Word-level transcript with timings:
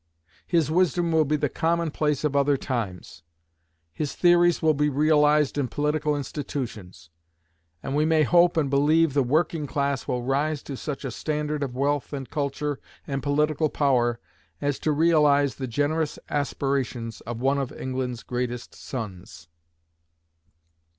His 0.47 0.71
wisdom 0.71 1.11
will 1.11 1.25
be 1.25 1.35
the 1.35 1.47
commonplace 1.47 2.23
of 2.23 2.35
other 2.35 2.57
times: 2.57 3.21
his 3.93 4.15
theories 4.15 4.59
will 4.59 4.73
be 4.73 4.89
realized 4.89 5.59
in 5.59 5.67
political 5.67 6.15
institutions; 6.17 7.11
and 7.83 7.95
we 7.95 8.03
may 8.03 8.23
hope 8.23 8.57
and 8.57 8.67
believe 8.67 9.13
the 9.13 9.21
working 9.21 9.67
class 9.67 10.07
will 10.07 10.23
rise 10.23 10.63
to 10.63 10.75
such 10.75 11.05
a 11.05 11.11
standard 11.11 11.61
of 11.61 11.75
wealth 11.75 12.13
and 12.13 12.31
culture 12.31 12.79
and 13.05 13.21
political 13.21 13.69
power 13.69 14.19
as 14.59 14.79
to 14.79 14.91
realize 14.91 15.53
the 15.53 15.67
generous 15.67 16.17
aspirations 16.29 17.21
of 17.27 17.39
one 17.39 17.59
of 17.59 17.71
England's 17.71 18.23
greatest 18.23 18.73
sons. 18.73 19.49